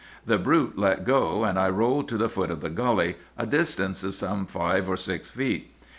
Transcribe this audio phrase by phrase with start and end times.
[0.25, 4.03] The brute let go; and I rolled to the foot of the gully, a distance
[4.03, 5.71] of some five or six feet.